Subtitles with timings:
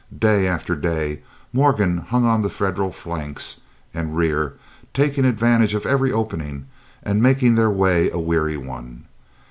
[0.17, 1.21] Day after day
[1.53, 3.61] Morgan hung on the Federal flanks
[3.93, 4.55] and rear,
[4.95, 6.65] taking advantage of every opening,
[7.03, 9.05] and making their way a weary one.